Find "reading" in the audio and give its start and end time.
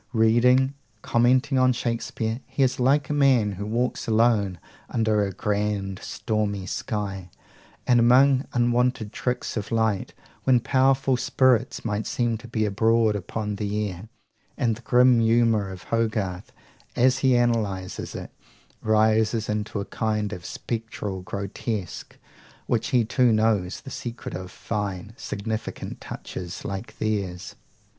0.13-0.73